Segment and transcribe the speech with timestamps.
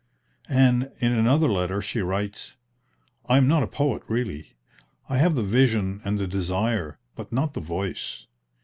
[0.49, 2.55] And, in another letter, she writes:
[3.27, 4.53] "I am not a poet really.
[5.07, 8.25] I have the vision and the desire, but not the voice.